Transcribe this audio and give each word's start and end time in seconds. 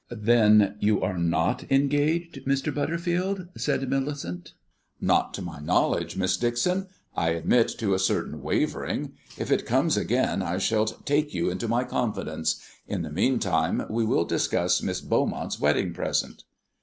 "Then 0.09 0.77
you 0.79 0.99
are 1.03 1.19
not 1.19 1.71
engaged, 1.71 2.41
Mr. 2.47 2.73
Butterfield?" 2.73 3.49
said 3.55 3.87
Millicent. 3.87 4.53
"Not 4.99 5.31
to 5.35 5.43
my 5.43 5.59
knowledge, 5.59 6.17
Miss 6.17 6.37
Dixon. 6.37 6.87
I 7.15 7.29
admit 7.29 7.67
to 7.77 7.93
a 7.93 7.99
certain 7.99 8.41
wavering. 8.41 9.13
If 9.37 9.51
it 9.51 9.67
comes 9.67 9.97
again 9.97 10.41
I 10.41 10.57
will 10.71 10.85
take 10.87 11.35
you 11.35 11.51
into 11.51 11.67
my 11.67 11.83
confidence; 11.83 12.59
in 12.87 13.03
the 13.03 13.11
meantime 13.11 13.85
we 13.91 14.03
will 14.03 14.25
discuss 14.25 14.81
Miss 14.81 15.01
Beaumont's 15.01 15.59
wedding 15.59 15.93
present." 15.93 16.45